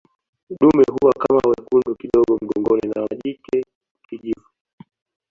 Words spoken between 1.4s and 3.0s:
wekundu kidogo mgongoni